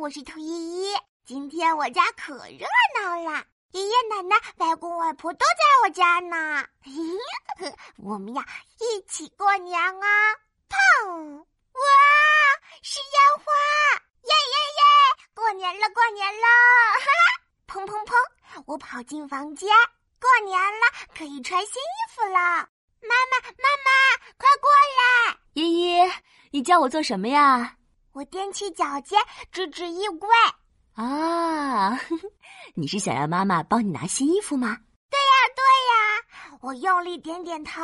[0.00, 0.94] 我是兔依依。
[1.26, 2.66] 今天我家可热
[2.98, 6.66] 闹了，爷爷奶奶、外公外婆都在我家呢。
[8.02, 8.42] 我们呀，
[8.78, 10.08] 一起过年啊！
[10.70, 11.36] 砰！
[11.36, 11.82] 哇，
[12.80, 13.52] 是烟花！
[14.22, 15.28] 耶耶耶！
[15.34, 16.46] 过年了，过年了！
[16.98, 17.84] 哈哈！
[17.84, 18.62] 砰砰砰！
[18.64, 19.68] 我跑进房间，
[20.18, 22.38] 过年了，可以穿新衣服了。
[23.02, 24.70] 妈妈，妈妈，快过
[25.28, 25.38] 来！
[25.52, 26.10] 依依，
[26.52, 27.76] 你叫我做什么呀？
[28.12, 29.18] 我踮起脚尖，
[29.52, 30.28] 指指衣柜。
[30.94, 31.98] 啊，
[32.74, 34.76] 你是想让妈妈帮你拿新衣服吗？
[35.08, 36.58] 对呀，对呀。
[36.60, 37.80] 我用力点点头。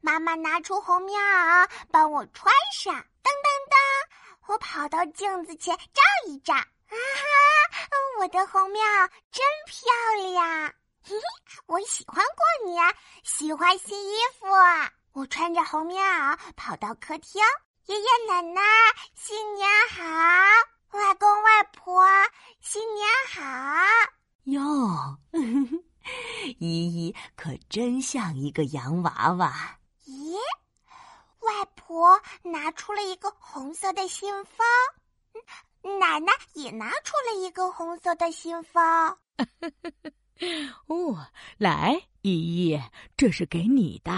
[0.00, 2.94] 妈妈拿出红棉袄，帮我穿上。
[2.94, 6.54] 噔噔噔，我跑到镜子前照一照。
[6.54, 6.96] 啊哈，
[8.18, 10.74] 我的红棉袄真漂亮！
[11.04, 11.22] 嘿嘿，
[11.66, 12.94] 我喜欢过年，
[13.24, 14.46] 喜欢新衣服。
[15.12, 17.40] 我穿着红棉袄跑到客厅。
[17.86, 18.60] 爷爷奶奶，
[19.24, 20.02] 新年好！
[20.98, 22.02] 外公外婆，
[22.60, 23.40] 新年好！
[24.46, 25.16] 哟，
[26.58, 29.78] 依依可真像一个洋娃娃。
[30.06, 30.34] 咦，
[31.38, 34.66] 外婆拿出了一个红色的信封，
[36.00, 38.82] 奶奶也拿出了一个红色的信封。
[40.88, 42.82] 哦，来，依依，
[43.16, 44.12] 这是给你的。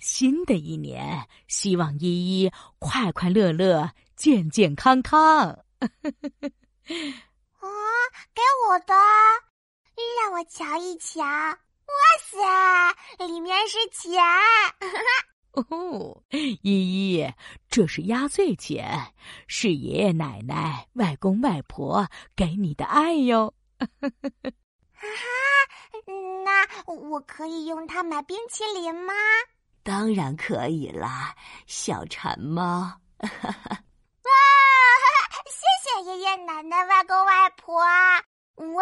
[0.00, 5.18] 新的一年，希望依依快快乐乐、健健康康。
[5.18, 5.58] 啊，
[8.32, 8.94] 给我的，
[10.20, 11.20] 让我瞧一瞧。
[11.24, 11.58] 哇
[12.20, 14.22] 塞，里面是钱。
[15.54, 17.34] 哦，依依，
[17.68, 19.12] 这是压岁钱，
[19.48, 23.52] 是爷爷奶奶、外公外婆给你的爱哟。
[23.80, 23.88] 哈
[24.92, 25.10] 哈，
[26.44, 29.12] 那我可以用它买冰淇淋吗？
[29.82, 31.34] 当然可以啦，
[31.66, 33.00] 小馋猫。
[34.24, 34.30] 哇，
[35.50, 37.82] 谢谢爷爷奶奶、外公外婆，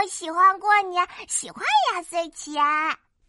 [0.01, 1.63] 我喜欢过年，喜欢
[1.93, 2.55] 压岁钱。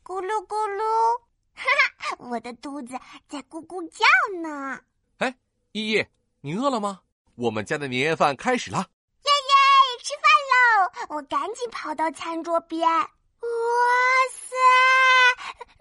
[0.05, 1.17] 咕噜咕噜，
[1.53, 1.65] 哈
[1.97, 4.05] 哈，我的肚子在咕咕叫
[4.41, 4.79] 呢。
[5.17, 5.35] 哎，
[5.73, 6.07] 依依，
[6.39, 7.01] 你饿了吗？
[7.35, 8.77] 我们家的年夜饭开始了。
[8.77, 9.53] 耶耶，
[10.01, 10.23] 吃饭
[10.53, 11.17] 喽！
[11.17, 12.89] 我赶紧跑到餐桌边。
[12.89, 13.05] 哇
[14.31, 14.55] 塞，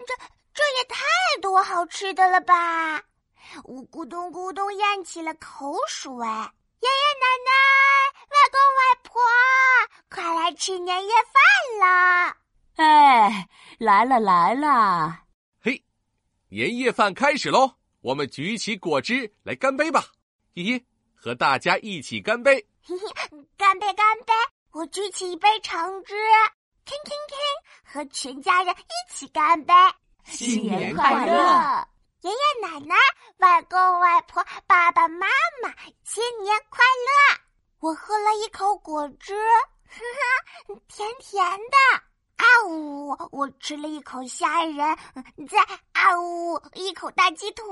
[0.05, 0.13] 这。
[0.53, 1.05] 这也太
[1.41, 3.01] 多好吃的了吧！
[3.63, 6.13] 我咕咚咕咚咽起了口水。
[6.13, 7.51] 爷爷奶奶、
[8.27, 9.21] 外公外婆，
[10.61, 12.37] 吃年夜饭了！
[12.75, 13.49] 哎，
[13.79, 15.23] 来了来了！
[15.59, 15.83] 嘿，
[16.49, 17.77] 年夜饭开始喽！
[18.01, 20.05] 我们举起果汁来干杯吧！
[20.53, 20.85] 依依，
[21.15, 22.63] 和大家一起干杯！
[23.57, 24.33] 干杯干杯！
[24.73, 26.13] 我举起一杯橙汁，
[26.85, 27.37] 听听听，
[27.83, 29.73] 和全家人一起干杯！
[30.25, 31.87] 新年快乐！
[32.21, 32.95] 爷爷奶奶、
[33.37, 35.25] 外公外婆、爸爸妈
[35.63, 35.73] 妈，
[36.03, 37.41] 新年快乐！
[37.79, 39.33] 我喝了一口果汁，
[39.91, 41.77] 哈哈，甜甜的。
[42.37, 43.15] 啊呜！
[43.31, 44.97] 我吃了一口虾仁，
[45.47, 45.61] 再
[45.93, 47.65] 啊呜一口大鸡腿。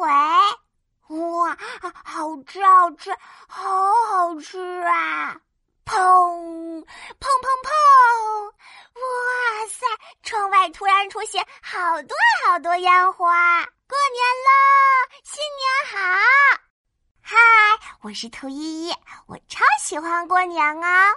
[1.08, 1.58] 哇，
[2.06, 3.12] 好吃，好吃，
[3.47, 5.41] 好好吃啊！
[5.85, 6.84] 砰砰
[7.19, 8.46] 砰砰！
[8.94, 9.88] 哇塞！
[10.22, 12.16] 窗外突然出现好多
[12.46, 14.52] 好多烟花，过年了，
[15.24, 15.97] 新年好！
[17.22, 17.38] 嗨，
[18.02, 18.94] 我是兔依依，
[19.25, 21.16] 我超喜欢过年哦。